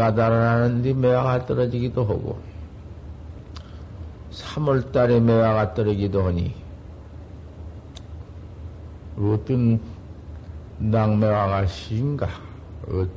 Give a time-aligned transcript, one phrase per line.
[0.05, 2.39] 가 달아나는데 매화가 떨어지기도 하고
[4.31, 6.53] 3월달에 매화가 떨어지기도 하니
[9.17, 9.79] 어떤
[10.77, 12.27] 낙매화가 시인가?
[12.87, 13.07] 어,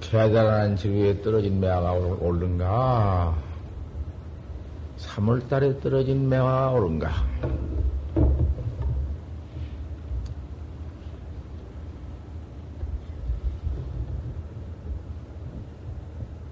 [0.00, 3.36] 달아난 지구에 떨어진 매화가 오른가?
[4.96, 7.10] 3월달에 떨어진 매화가 오른가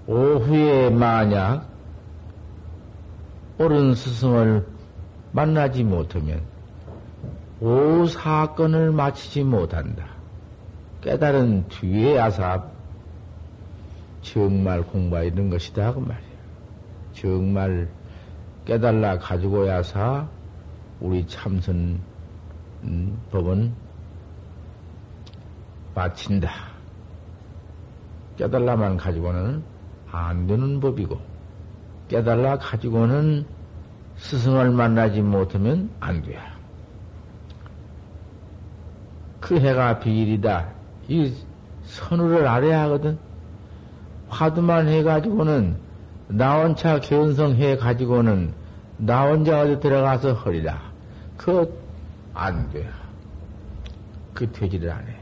[0.09, 1.67] 오후에 만약
[3.59, 4.65] 옳은 스승을
[5.31, 6.41] 만나지 못하면
[7.61, 10.07] 오 사건을 마치지 못한다.
[11.01, 12.63] 깨달은 뒤에야사
[14.23, 15.93] 정말 공부가 있는 것이다.
[15.93, 16.29] 그 말이야.
[17.13, 17.87] 정말
[18.65, 20.27] 깨달라 가지고야사
[21.01, 21.99] 우리 참선
[22.83, 23.71] 음, 법은
[25.93, 26.49] 마친다.
[28.37, 29.63] 깨달라만 가지고는
[30.11, 31.19] 안 되는 법이고,
[32.07, 33.45] 깨달라 가지고는
[34.17, 36.37] 스승을 만나지 못하면 안 돼.
[39.39, 40.67] 그 해가 비일이다.
[41.07, 41.33] 이
[41.83, 43.17] 선우를 알아야 하거든.
[44.27, 45.77] 화두만 해가지고는,
[46.27, 48.53] 나 혼자 견성 해가지고는,
[48.97, 50.81] 나 혼자 어디 들어가서 허리라.
[51.37, 51.73] 그,
[52.33, 52.87] 안 돼.
[54.33, 55.18] 그 되지를 안 해.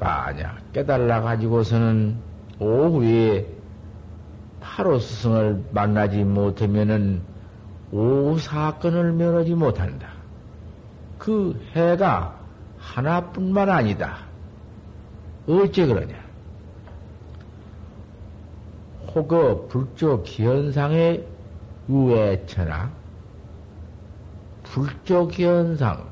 [0.00, 2.16] 만약 깨달라 가지고서는
[2.58, 3.46] 오후에
[4.60, 7.20] 바로 스승을 만나지 못하면은
[7.92, 10.08] 오후 사건을 면하지 못한다.
[11.18, 12.40] 그 해가
[12.78, 14.18] 하나뿐만 아니다.
[15.46, 16.14] 어째 그러냐?
[19.14, 21.26] 혹여 불조 기현상의
[21.88, 22.90] 우애처나
[24.62, 26.08] 불조 기현상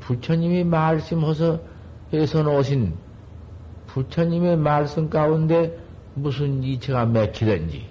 [0.00, 1.60] 부처님이 말씀해서
[2.12, 2.94] 해서 놓으신
[3.92, 5.78] 부처님의 말씀 가운데
[6.14, 7.86] 무슨 이체가 맥히든지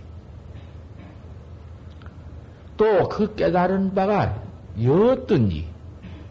[2.77, 4.41] 또 그 깨달은 바가
[4.81, 5.67] 여든지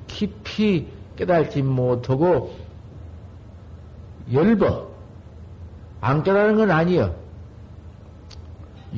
[0.08, 2.52] 깊이 깨달지 못하고
[4.32, 4.88] 열버
[6.00, 7.14] 안 깨달은 건 아니여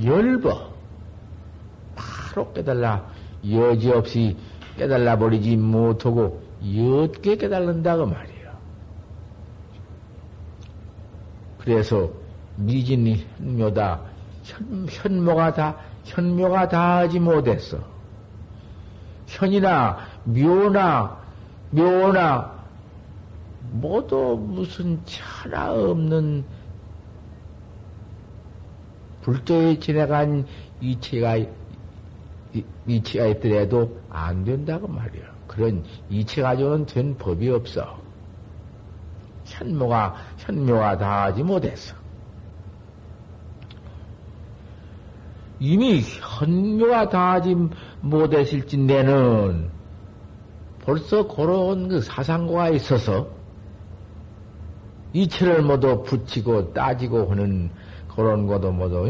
[0.03, 0.72] 열버
[1.94, 3.06] 바로 깨달라
[3.47, 4.39] 여지없이
[4.78, 8.31] 깨달라 버리지 못하고 옅게 깨달는다 그 말이야.
[11.62, 12.10] 그래서
[12.56, 14.00] 미진이 현묘다.
[14.42, 17.78] 현, 현모가 다, 현묘가 다 하지 못했어.
[19.26, 21.18] 현이나 묘나,
[21.70, 22.52] 묘나,
[23.70, 26.44] 모두 무슨 차나 없는
[29.22, 30.44] 불조에 지나간
[30.80, 31.38] 이체가,
[32.86, 35.32] 이체가 있더라도 안 된다고 말이야.
[35.46, 38.00] 그런 이체 가지고는 된 법이 없어.
[39.52, 41.94] 현모가, 현묘가 다 하지 못했어.
[45.60, 47.56] 이미 현묘가 다 하지
[48.00, 49.70] 못했을진데는
[50.84, 53.28] 벌써 그런 그 사상고가 있어서
[55.12, 57.71] 이체를 모두 붙이고 따지고 하는
[58.09, 59.09] 그런 것도 모두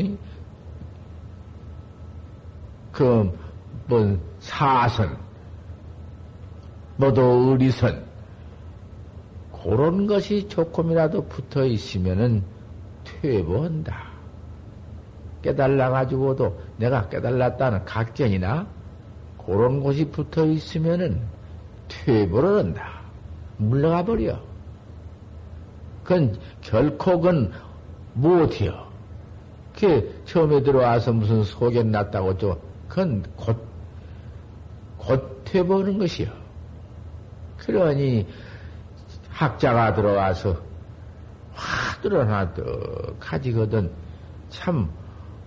[2.93, 3.39] 그,
[3.87, 5.17] 뭐, 사선,
[6.97, 8.05] 모두 의리선,
[9.63, 12.43] 그런 것이 조금이라도 붙어 있으면은
[13.05, 14.13] 퇴보한다.
[15.43, 18.67] 깨달아가지고도 내가 깨달았다는 각견이나
[19.45, 21.21] 그런 곳이 붙어 있으면은
[21.89, 23.01] 퇴보를 한다.
[23.57, 24.41] 물러가 버려.
[26.03, 27.53] 그건 결코 그건
[28.15, 28.87] 못해요.
[29.79, 33.57] 그 처음에 들어와서 무슨 소견 났다고 또 그건 곧,
[34.99, 36.29] 곧 퇴보하는 것이요.
[37.57, 38.27] 그러니
[39.33, 40.57] 학자가 들어와서
[41.55, 43.91] 화두를 하나 떡 가지거든
[44.51, 44.89] 참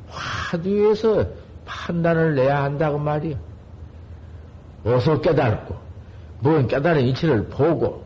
[0.07, 1.25] 화두에서
[1.65, 3.35] 판단을 내야 한다고 말이요.
[4.85, 5.75] 어서 깨달고,
[6.39, 8.03] 뭔 깨달은 이치를 보고,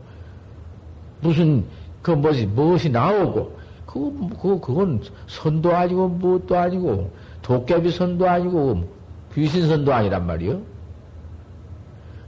[1.22, 1.66] 무슨,
[2.02, 7.12] 그 뭐지, 무엇이 나오고, 그거, 그거, 그건 선도 아니고, 무엇도 아니고,
[7.42, 8.88] 도깨비 선도 아니고,
[9.34, 10.62] 귀신 선도 아니란 말이요.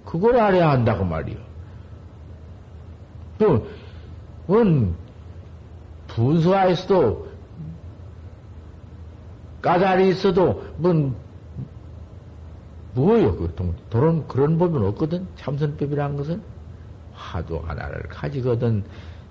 [0.06, 1.38] 그걸 알아야 한다고 말이요.
[3.41, 3.67] 또,
[4.45, 4.95] 그건,
[6.07, 7.31] 분수하에서도,
[9.63, 11.15] 까다리 있어도, 뭔,
[12.93, 13.35] 뭐예요?
[13.35, 15.27] 그 동, 도런 그런 법은 없거든.
[15.38, 16.41] 참선법이라는 것은
[17.13, 18.83] 화두 하나를 가지거든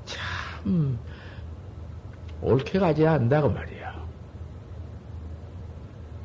[0.04, 0.98] 참
[2.40, 4.06] 옳게 가져야 한다고 말이야.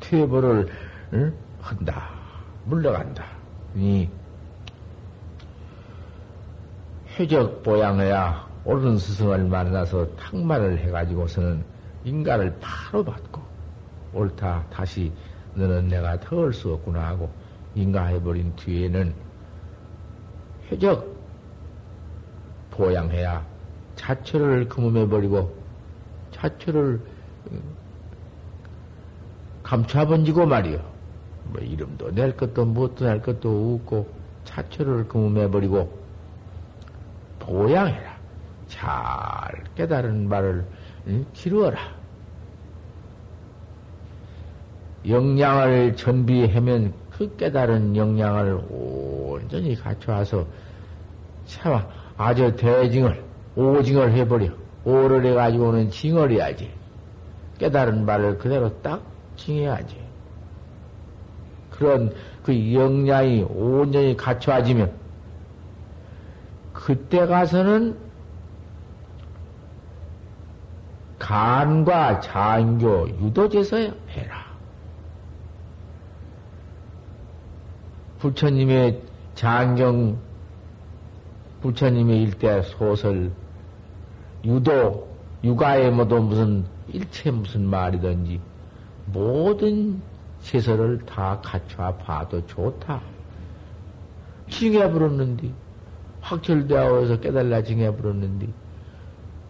[0.00, 0.68] 퇴보를
[1.12, 1.34] 응?
[1.60, 2.08] 한다.
[2.64, 3.24] 물러간다.
[3.74, 4.08] 이
[7.18, 11.64] 회적 보양해야 옳은 스승을 만나서 탁말을 해가지고서는
[12.04, 13.40] 인가를 바로 받고
[14.12, 15.12] 옳다 다시
[15.54, 17.30] 너는 내가 더할수 없구나 하고
[17.74, 19.14] 인가해버린 뒤에는
[20.70, 21.16] 회적
[22.70, 23.46] 보양해야
[23.94, 25.54] 자처를 금음해버리고
[26.32, 27.00] 자처를
[27.50, 27.62] 음,
[29.62, 30.84] 감춰번지고 말이요.
[31.44, 34.06] 뭐 이름도 낼 것도 무엇도 낼 것도 없고
[34.44, 36.05] 자처를 금음해버리고
[37.46, 38.16] 보양해라.
[38.66, 40.64] 잘 깨달은 말을
[41.32, 41.78] 기루어라.
[45.08, 50.44] 역량을 전비하면 그 깨달은 역량을 온전히 갖춰와서
[51.46, 51.80] 참
[52.16, 53.22] 아주 대징을
[53.54, 54.48] 오징을 해버려
[54.84, 56.70] 오를 해가지고는 징을 해야지
[57.58, 59.00] 깨달은 말을 그대로 딱
[59.36, 59.96] 징해야지
[61.70, 62.12] 그런
[62.42, 65.05] 그 역량이 온전히 갖춰와지면
[66.76, 67.96] 그때 가서는
[71.18, 73.76] 간과 장교 유도제서
[74.10, 74.46] 해라.
[78.18, 79.02] 부처님의
[79.34, 80.18] 장경,
[81.62, 83.32] 부처님의 일대 소설,
[84.44, 85.08] 유도,
[85.42, 88.40] 육아에 모두 무슨 일체 무슨 말이든지
[89.06, 90.00] 모든
[90.40, 93.00] 세설을 다 갖춰 봐도 좋다.
[94.50, 95.52] 징해버렸는디,
[96.26, 98.52] 확철되어서 깨달라 징해버렸는디,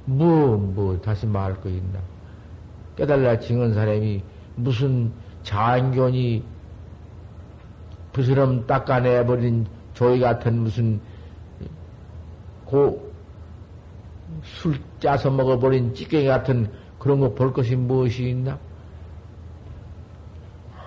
[0.04, 1.98] 뭐, 뭐, 다시 말할 거 있나.
[2.96, 4.22] 깨달라 징은 사람이
[4.56, 5.12] 무슨
[5.42, 6.42] 장견이
[8.12, 11.00] 부스럼 닦아내버린 조이 같은 무슨
[12.64, 13.06] 고
[14.42, 16.68] 술 짜서 먹어버린 찌개기 같은
[16.98, 18.58] 그런 거 볼 것이 무엇이 있나?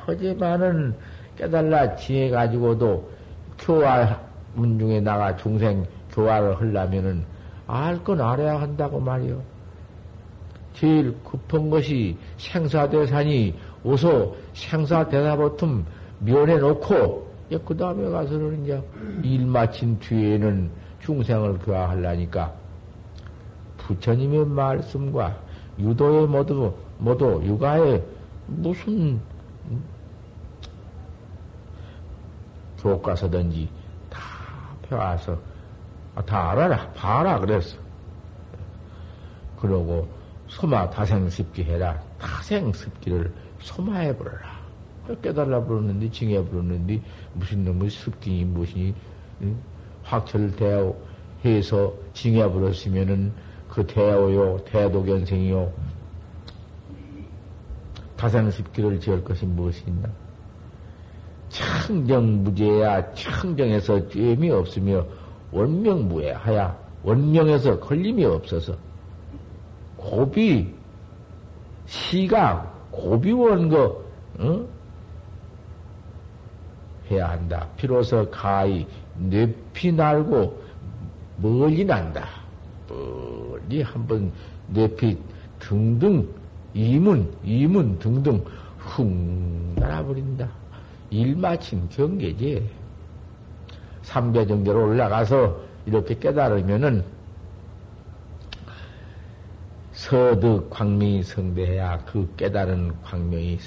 [0.05, 0.95] 하지만은
[1.37, 3.09] 깨달라 지해가지고도
[3.57, 4.19] 교화
[4.55, 7.23] 문중에 나가 중생 교화를 하려면은
[7.67, 9.41] 알 건 알아야 한다고 말이요.
[10.73, 13.53] 제일 급한 것이 생사대산이
[13.83, 15.85] 어서 생사대사보통
[16.19, 17.29] 면해 놓고,
[17.65, 18.81] 그 다음에 가서는 이제
[19.23, 20.69] 일 마친 뒤에는
[21.01, 22.53] 중생을 교화하려니까
[23.77, 25.37] 부처님의 말씀과
[25.79, 28.01] 유도의 모두, 모두 육아에
[28.47, 29.19] 무슨
[32.79, 33.69] 교과서든지
[34.89, 35.39] 다 펴와서
[36.15, 37.77] 아, 다 알아라, 봐라, 그랬어.
[39.59, 40.07] 그러고
[40.47, 42.01] 소마 다생습기 해라.
[42.17, 44.59] 다생습기를 소마해 버려라.
[45.21, 47.01] 깨달라 부르는데 징해 부르는데
[47.33, 48.93] 무슨 놈의 습기니 무엇이니
[49.41, 49.57] 응?
[50.03, 50.95] 확철대오
[51.45, 53.33] 해서 징해 부르시면은
[53.69, 55.71] 그 대오요 대도견생이요
[58.17, 60.09] 다산습기를 지을 것이 무엇이 있나?
[61.49, 65.05] 청정무죄야 청정에서 죄미 없으며
[65.51, 68.75] 원명무해하야 원명에서 걸림이 없어서
[69.97, 70.73] 고비
[71.85, 74.03] 시각 고비 원거
[74.39, 74.67] 응?
[77.09, 77.67] 해야 한다.
[77.75, 78.85] 비로소 가히
[79.17, 80.61] 뇌피 날고
[81.37, 82.27] 멀리 난다.
[82.87, 84.31] 멀리 한번
[84.67, 85.17] 뇌피
[85.59, 86.27] 등등
[86.73, 88.43] 이문 이문 등등
[88.77, 89.07] 훅
[89.75, 90.47] 날아버린다.
[91.09, 92.69] 일 마친 경계지.
[94.03, 97.03] 삼배 정도로 올라가서 이렇게 깨달으면은
[99.91, 103.59] 서득 광명이 성대해야 그 깨달은 광명이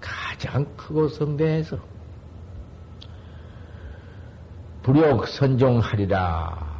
[0.00, 1.78] 가장 크고 성대해서
[4.82, 6.74] 불욕 선종하리라.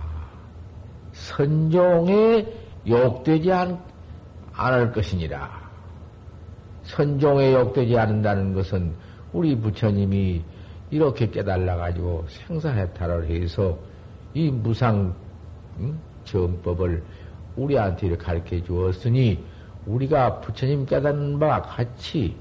[1.12, 2.46] 선종에
[2.86, 3.82] 욕되지 않,
[4.52, 5.63] 않을 것이니라.
[6.84, 8.92] 선종에 욕되지 않는다는 것은
[9.32, 10.42] 우리 부처님이
[10.90, 13.76] 이렇게 깨달아가지고 생사해탈을 해서
[14.34, 15.14] 이 무상
[15.80, 15.98] 응?
[16.24, 17.02] 정법을
[17.56, 19.42] 우리한테 가르쳐 주었으니
[19.86, 22.36] 우리가 부처님 깨닫는 바와 같이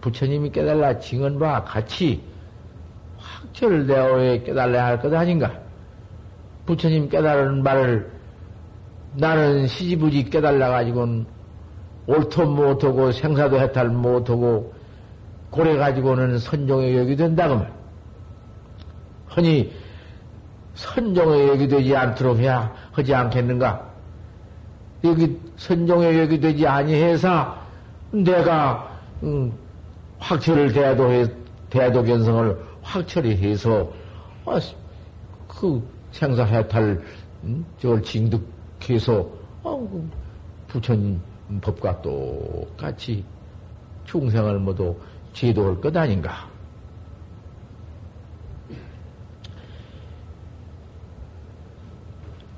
[0.00, 2.22] 부처님이 깨달라 징은 바와 같이
[3.16, 5.58] 확철되어 깨달아야 할 것 아닌가?
[6.66, 8.10] 부처님 깨달은 말을
[9.14, 11.26] 나는 시지부지 깨달아가지고는
[12.06, 14.72] 옳도 못하고 생사도 해탈 못하고
[15.50, 17.72] 고래 가지고는 선종의 역이 된다고 말.
[19.36, 19.72] 허니
[20.74, 23.86] 선종의 역이 되지 않도록 해야 하지 않겠는가?
[25.04, 27.56] 여기 선종의 역이 되지 아니해서
[28.10, 29.52] 내가 음,
[30.18, 31.32] 확철을 대도
[31.70, 33.90] 대도 견성을 확철히 해서
[34.44, 34.60] 아,
[35.48, 35.82] 그
[36.12, 37.02] 생사 해탈
[37.44, 39.28] 음, 저걸 징득해서
[39.64, 40.10] 아, 그
[40.68, 41.20] 부처님
[41.60, 43.24] 법과 똑같이
[44.04, 44.96] 중생을 모두
[45.32, 46.48] 제도할 것 아닌가?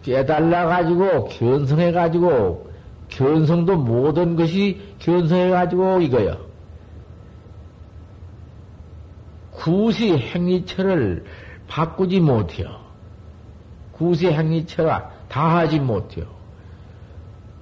[0.03, 2.71] 깨달아가지고, 견성해가지고,
[3.09, 6.39] 견성도 모든 것이 견성해가지고 이거요.
[9.51, 11.25] 구시 행위처를
[11.67, 12.79] 바꾸지 못해요.
[13.93, 16.38] 구시 행위처가 다 하지 못해요.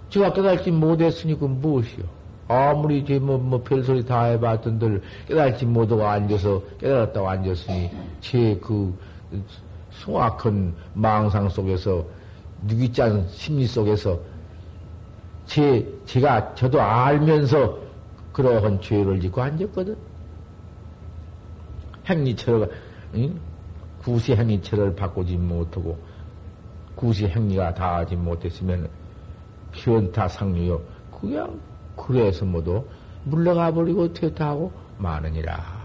[0.09, 2.05] 제가 깨달지 못했으니 그 무엇이요?
[2.49, 8.97] 아무리 제 뭐, 뭐, 별소리 다 해봤던들 깨달지 못하고 앉아서, 깨달았다고 앉았으니, 제 그,
[9.91, 12.05] 숭악한 망상 속에서,
[12.67, 14.19] 느끼짠 심리 속에서,
[15.47, 17.79] 제, 제가, 저도 알면서
[18.33, 19.97] 그러한 죄를 짓고 앉았거든.
[22.09, 22.71] 행리처를,
[23.15, 23.41] 응?
[24.03, 25.99] 구시 행리처를 바꾸지 못하고,
[26.95, 28.89] 구시 행리가 다 하지 못했으면,
[29.77, 30.81] 현타 상류요.
[31.21, 31.61] 그냥
[31.97, 32.85] 그래서 모두
[33.25, 35.77] 물러가 버리고 퇴타하고 마느니라.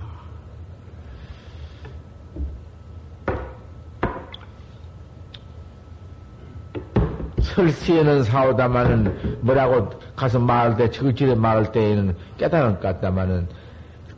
[7.41, 13.47] 설시에는 사오다마는 뭐라고 가서 말할 때, 저질에 말할 때에는 깨달은 것 같다마는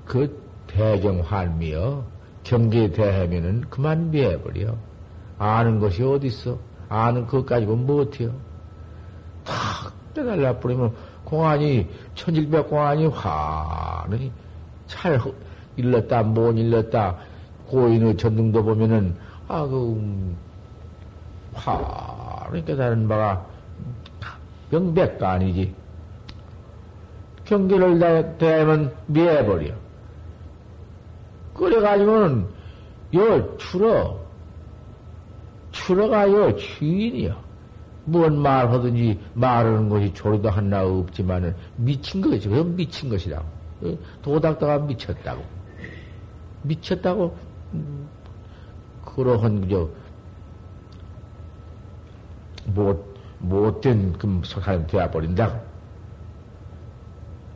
[0.06, 2.06] 그 대경 환미여
[2.44, 4.76] 경계에 대하면은 그만 미해버려.
[5.40, 6.58] 아는 것이 어딨어?
[6.90, 8.32] 아는 것 가지고 못해요.
[10.14, 10.94] 탁 깨달라 버리면
[11.26, 14.32] 공안이 천질백 공안이 환히
[14.88, 15.20] 잘
[15.76, 17.18] 일렀다 못 일렀다.
[17.68, 19.16] 고인의 전등도 보면은
[19.48, 20.36] 아 그
[21.54, 23.46] 환히 깨달은 바가
[24.70, 25.74] 명백가 아니지.
[27.46, 29.74] 경계를 대하면 미해버려.
[31.54, 32.48] 그래가지고는
[33.16, 34.18] 요 추러
[35.72, 37.36] 추러가 요 주인이요
[38.06, 42.50] 뭔 말하든지 말하는 것이 조리도 하나 없지만은 미친 것이죠.
[42.50, 43.46] 그건 미친 것이라고.
[44.22, 45.44] 도닥다가 미쳤다고.
[46.64, 47.36] 미쳤다고,
[47.74, 48.08] 음,
[49.06, 49.90] 그러한, 그저,
[52.66, 55.60] 못, 못된 그 사람 되어 버린다.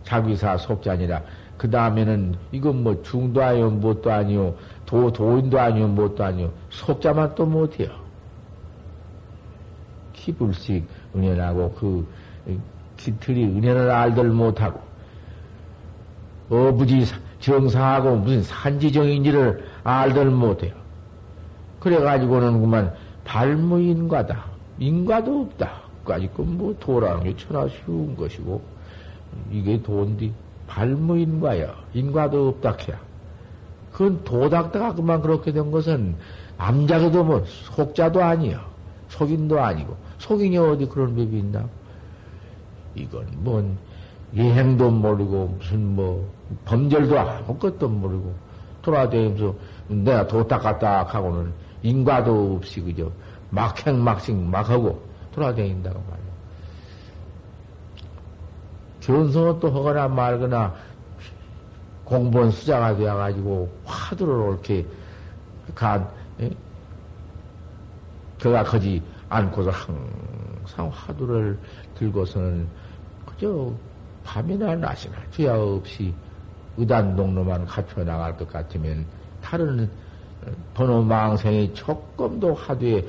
[0.04, 1.22] 자기사 속자 아니라,
[1.58, 7.46] 그 다음에는 이건 뭐 중도 아니요, 뭣도 아니요, 도, 도인도 아니요, 뭣도 아니요, 속자만 또
[7.46, 8.07] 못해요.
[10.28, 12.06] 기불식 은연하고 그
[12.98, 14.82] 기틀이 은연을 알들 못하고
[16.50, 17.06] 어부지
[17.40, 20.74] 정상하고 무슨 산지정인지를 알들 못해요.
[21.80, 22.94] 그래가지고는 그만
[23.24, 24.46] 발무인과다.
[24.80, 25.88] 인과도 없다.
[26.04, 28.62] 까지 그뭐 도라는 게 천하 쉬운 것이고
[29.52, 30.34] 이게 돈디
[30.68, 31.74] 발무인과야.
[31.94, 33.00] 인과도 없다 해야.
[33.94, 36.16] 그건 도닥다가 그만 그렇게 된 것은
[36.58, 38.66] 암자도 뭐 속자도 아니야.
[39.10, 41.68] 속인도 아니고 속이냐 어디 그런 법이 있나?
[42.96, 43.78] 이건 뭔
[44.36, 46.30] 예행도 모르고 무슨 뭐
[46.66, 48.34] 범절도 아무것도 모르고
[48.82, 49.56] 돌아다니면서
[49.88, 53.12] 내가 도딱갔딱 하고는 인과도 없이 그저
[53.50, 55.02] 막행막생 막하고
[55.34, 56.28] 돌아다닌다고 말이야.
[59.02, 60.74] 견성을 또 하거나 말거나
[62.04, 64.86] 공부원 수자가 되어가지고 화두를 이렇게
[65.76, 66.08] 간,
[66.40, 66.50] 예?
[68.40, 71.58] 그가 거지 않고서 항상 화두를
[71.96, 72.68] 들고서는
[73.26, 73.72] 그저
[74.24, 76.14] 밤이나 낮이나 죄야 없이
[76.78, 79.06] 의단동로만 갖춰 나갈 것 같으면
[79.42, 79.90] 다른
[80.74, 83.06] 번호 망생이 조금도 화두에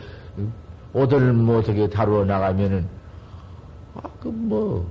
[0.92, 2.88] 오들 못하게 다루어 나가면은
[3.94, 4.88] 아그 뭐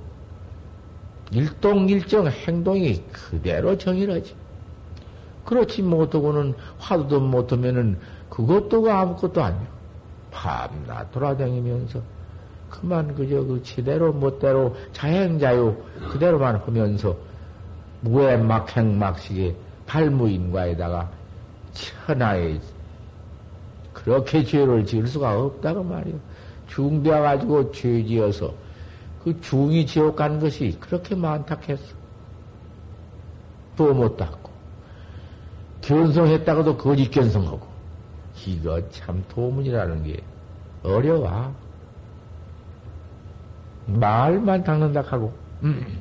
[1.30, 4.34] 일동일정 행동이 그대로 정일하지.
[5.44, 7.98] 그렇지 못하고는 화두도 못하면은
[8.30, 9.77] 그것도 아무것도 아니야.
[10.30, 12.00] 밤낮 돌아다니면서
[12.70, 15.74] 그만 그저 그 지대로 멋대로 자행자유
[16.10, 17.16] 그대로만 하면서
[18.00, 19.54] 무에 막행막식에
[19.86, 21.10] 발무인과에다가
[21.72, 22.60] 천하에
[23.92, 26.14] 그렇게 죄를 지을 수가 없다고 말이요.
[26.68, 28.52] 중되어 가지고 죄 지어서
[29.24, 31.98] 그 중이 지옥 간 것이 그렇게 많다 했어.
[33.76, 34.50] 또 못 닦고
[35.82, 37.67] 견성했다가도 거짓 견성하고
[38.46, 40.20] 이거 참 도문이라는 게
[40.82, 41.54] 어려워.
[43.86, 45.32] 말만 닦는다 하고.
[45.62, 46.00] 음.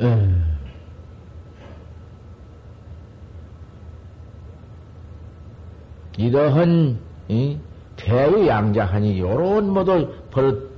[0.00, 0.58] 음.
[6.16, 7.58] 이러한 이,
[7.96, 10.70] 대의양자하니 요런 모두 버릇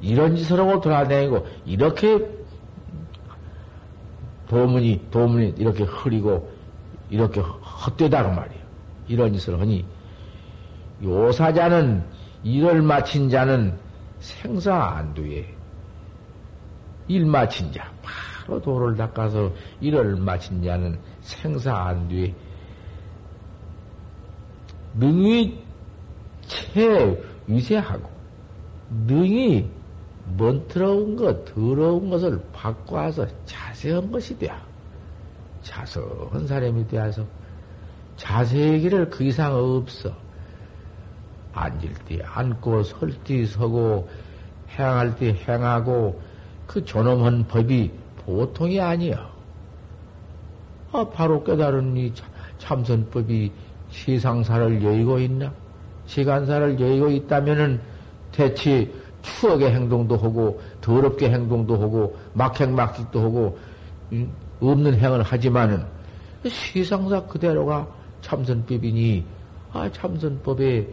[0.00, 2.41] 이런 하고 돌아다니고 이렇게
[4.52, 6.52] 도문이 도문이 이렇게 흐리고
[7.08, 8.62] 이렇게 헛되다고 말이에요.
[9.08, 9.82] 이런 짓을 하니
[11.02, 12.04] 요사자는
[12.44, 13.74] 일을 마친 자는
[14.20, 15.48] 생사 안두에
[17.08, 22.34] 일 마친 자 바로 도를 닦아서 일을 마친 자는 생사 안두에
[24.94, 25.58] 능히
[26.42, 28.10] 채 위세하고
[29.06, 29.66] 능히
[30.36, 33.26] 먼트러운 것, 더러운 것을 바꿔서
[33.82, 34.54] 자세한 것이 되어
[35.62, 37.24] 자석한 사람이 되어서
[38.16, 40.14] 자세의 길을 그 이상 없어.
[41.52, 44.08] 앉을 때 앉고 설 때 서고
[44.70, 46.20] 행할 때 행하고
[46.66, 47.90] 그 존엄한 법이
[48.24, 49.28] 보통이 아니야.
[50.92, 52.12] 아, 바로 깨달은 이
[52.58, 53.50] 참선법이
[53.90, 55.52] 세상사를 여의고 있나?
[56.06, 57.80] 시간사를 여의고 있다면은
[58.30, 58.90] 대체
[59.22, 63.58] 추억의 행동도 하고 더럽게 행동도 하고 막행막직도 하고
[64.60, 65.84] 없는 행을 하지만은
[66.46, 67.86] 시상사 그대로가
[68.20, 69.24] 참선법이니
[69.72, 70.88] 아 참선법의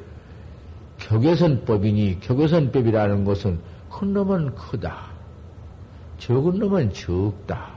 [1.00, 3.60] 격외선법이니 격외선법이라는 것은
[3.90, 5.08] 큰 놈은 크다.
[6.18, 7.70] 적은 놈은 적다.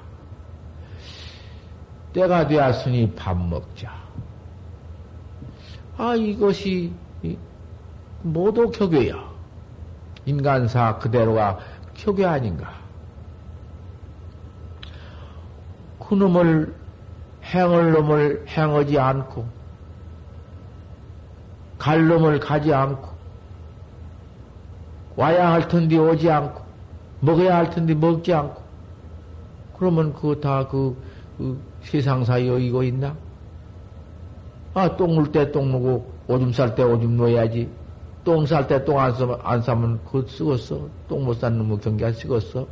[2.12, 3.92] 때가 되었으니 밥 먹자.
[5.96, 6.92] 아 이것이
[8.22, 9.32] 모두 격외야.
[10.26, 11.58] 인간사 그대로가
[11.94, 12.81] 격외 아닌가
[16.12, 16.74] 그놈을
[17.42, 19.46] 행을 놈을 행하지 않고
[21.78, 23.08] 갈 놈을 가지 않고
[25.16, 26.60] 와야 할 텐데 오지 않고
[27.20, 28.60] 먹어야 할 텐데 먹지 않고
[29.78, 30.94] 그러면 그거 다그
[31.38, 33.16] 그 세상사 여의고 있나?
[34.74, 37.68] 아, 똥 물 때 똥 누고 오줌 쌀 때 오줌 놓아야지.
[38.24, 40.88] 똥 쌀 때 똥 안 싸면, 안 싸면 그거 쓰겄어.
[41.08, 42.66] 똥 못 싼 놈의 경계 안 쓰겄어.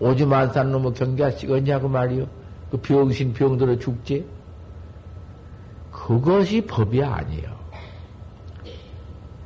[0.00, 2.26] 오줌 안 싼 놈의 경계 안 쓰겄냐고 말이요.
[2.70, 4.26] 그 병신 병들어 죽지?
[5.90, 7.54] 그것이 법이 아니에요.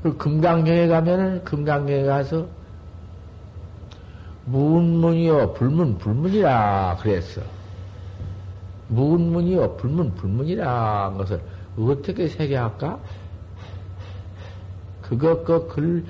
[0.03, 2.47] 그 금강경에 가면은 금강경에 가서
[4.47, 7.43] 문문이요 불문 불문이라 그랬어.
[8.89, 11.41] 문문이요 불문 불문이라 것을
[11.77, 12.99] 어떻게 세계할까?
[15.03, 16.05] 그것 그글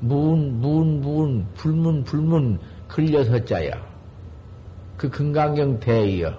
[0.00, 3.91] 문, 문, 문, 불문, 불문, 글려서 자야.
[4.96, 6.38] 그 금강경 대이여.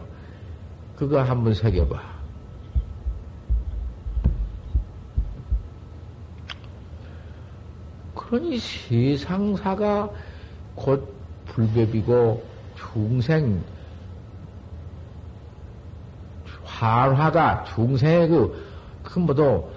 [0.95, 2.13] 그거 한번 새겨봐.
[8.15, 10.09] 그러니 세상사가
[10.75, 11.13] 곧
[11.45, 12.43] 불법이고
[12.75, 13.61] 중생
[16.63, 18.65] 한화가 중생의 그,
[19.03, 19.71] 그 뭐도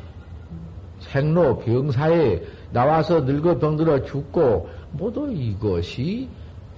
[1.00, 6.28] 생로 병사에 나와서 늙어 병들어 죽고 모두 이것이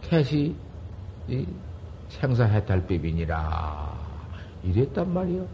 [0.02, 0.54] 캐시
[2.08, 3.98] 생사해탈법이니라.
[4.64, 5.46] 이랬단 말이요.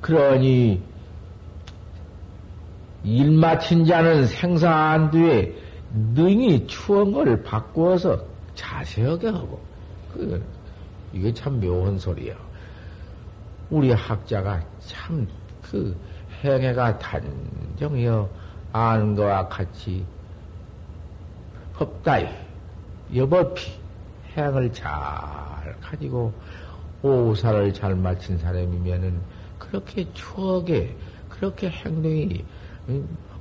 [0.00, 0.82] 그러니
[3.04, 5.54] 일 마친 자는 생사안두에
[6.14, 8.22] 능히 추억을 바꾸어서
[8.54, 9.60] 자세하게 하고
[10.12, 10.44] 그
[11.12, 12.34] 이게 참 묘한 소리야.
[13.70, 15.96] 우리 학자가 참그
[16.44, 18.28] 행해가 단정이여
[18.72, 20.04] 아는 것과 같이
[21.74, 22.28] 법다이
[23.14, 23.72] 여법히
[24.36, 24.90] 행을 잘
[25.80, 26.32] 가지고
[27.02, 29.20] 오사를 잘 마친 사람이면은
[29.58, 30.94] 그렇게 추억에
[31.28, 32.44] 그렇게 행동이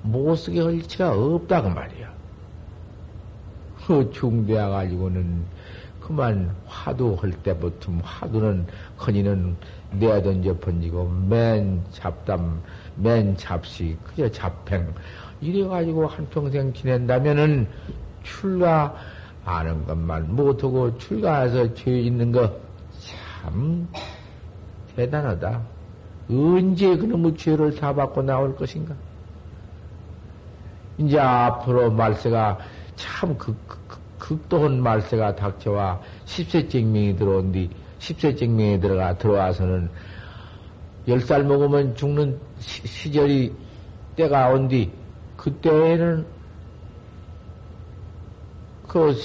[0.02, 2.21] 못쓰게 할 일치가 없다고 말이야.
[3.86, 5.44] 그 중대해 가지고는
[6.00, 8.66] 그만 화두 할 때부터 화두는
[9.00, 9.56] 허니는
[9.92, 12.62] 내던져 번지고 맨 잡담
[12.96, 14.94] 맨 잡시, 그저 잡행.
[15.42, 17.68] 이래 가지고 한 평생 지낸다면은
[18.24, 18.96] 출가
[19.46, 22.72] 아는 것만 못하고 출가해서 죄 있는 거
[23.42, 23.88] 참
[24.96, 25.62] 대단하다.
[26.30, 28.94] 언제 그놈의 죄를 다 받고 나올 것인가?
[30.98, 32.60] 이제 앞으로 말세가
[33.02, 33.80] 참 극, 극,
[34.20, 39.90] 극도한 말세가 닥쳐와 10세 증명이 들어온 뒤, 10세 증명이 들어가, 들어와서는
[41.08, 43.52] 10살 먹으면 죽는 시, 절이
[44.16, 44.92] 때가 온 뒤
[45.38, 46.26] 그때에는
[48.88, 49.16] 그,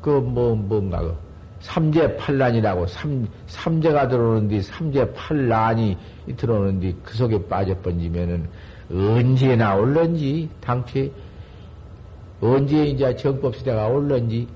[0.00, 1.16] 그, 뭐, 뭔가, 그,
[1.60, 5.96] 삼재 팔란이라고, 삼, 삼재가 들어오는데, 삼재 팔란이
[6.36, 8.48] 들어오는데, 그 속에 빠져 번지면은,
[8.90, 11.10] 언제 나올런지, 당최,
[12.42, 14.46] 언제 이제 정법 시대가 올런지,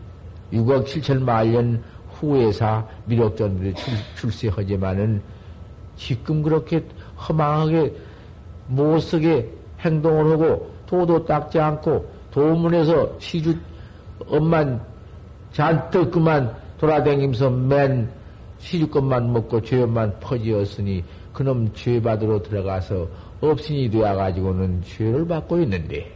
[0.53, 3.75] 6억 7천 만 년 후에사 미력전들이
[4.17, 5.23] 출세하지만은,
[5.97, 6.85] 지금 그렇게
[7.17, 7.95] 허망하게
[8.67, 9.49] 못쓰게
[9.81, 13.57] 행동을 하고, 도도 닦지 않고, 도문에서 시주,
[14.29, 14.81] 엄만
[15.53, 18.11] 잔뜩 그만 돌아다니면서 맨
[18.59, 23.07] 시주 것만 먹고 죄만 퍼지었으니 그놈 죄 받으러 들어가서
[23.41, 26.16] 업신이 되어가지고는 죄를 받고 있는데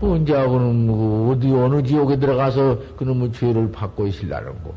[0.00, 4.72] 언제하고는 뭐 어디 어느 지옥에 들어가서 그놈의 죄를 받고 있을라는 거.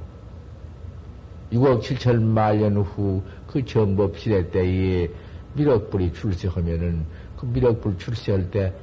[1.52, 5.10] 6억 7천 만 년 후그 정법 시대 때에
[5.54, 7.06] 미륵불이 출세하면은
[7.38, 8.74] 그 미륵불 출세할 때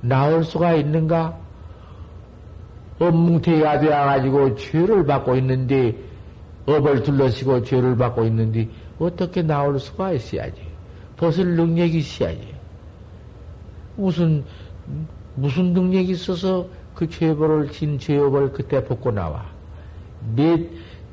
[0.00, 1.36] 나올 수가 있는가?
[2.98, 5.94] 업뭉태가 되어가지고 죄를 받고 있는데,
[6.64, 10.62] 업을 둘러시고 죄를 받고 있는데, 어떻게 나올 수가 있어야지.
[11.16, 12.54] 벗을 능력이 있어야지.
[13.96, 14.44] 무슨,
[15.36, 19.46] 무슨 능력이 있어서 그 죄벌을 진 죄업을 그때 벗고 나와.
[20.34, 20.58] 몇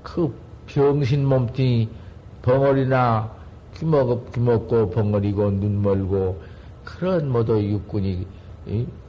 [0.03, 0.33] 그
[0.67, 1.89] 병신 몸뚱이
[2.41, 3.31] 벙어리나
[3.75, 6.41] 귀먹, 귀먹고 벙어리고 눈 멀고
[6.83, 8.25] 그런 모두 육군이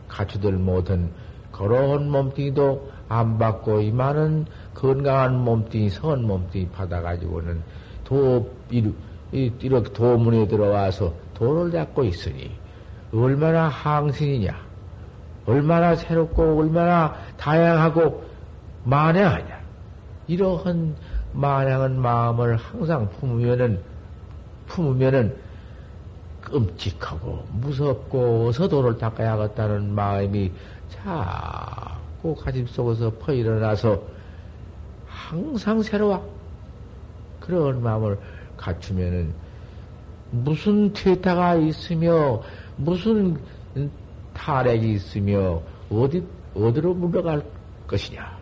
[0.08, 1.10] 갖추들 못한
[1.52, 7.62] 그런 몸뚱이도 안 받고 이 많은 건강한 몸뚱이, 선 몸뚱이 받아가지고는
[8.04, 12.50] 도, 이렇게 도문에 들어와서 도를 닦고 있으니
[13.12, 14.56] 얼마나 항신이냐,
[15.46, 18.24] 얼마나 새롭고 얼마나 다양하고
[18.84, 19.58] 만행하냐.
[20.26, 20.94] 이러한
[21.32, 23.80] 만행한 마음을 항상 품으면은,
[24.66, 25.34] 품으면은
[26.42, 30.52] 끔찍하고 무섭고 어서 도를 닦아야겠다는 마음이
[30.90, 34.00] 자꾸 가슴 속에서 퍼 일어나서
[35.06, 36.38] 항상 새로워.
[37.40, 38.18] 그런 마음을
[38.58, 39.32] 갖추면은
[40.30, 42.42] 무슨 퇴타가 있으며
[42.76, 43.38] 무슨
[44.34, 46.22] 탈핵이 있으며 어디
[46.54, 47.42] 어디로 물러갈
[47.86, 48.37] 것이냐.